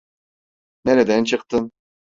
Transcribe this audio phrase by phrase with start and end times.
[0.85, 1.71] Nereden çıktın?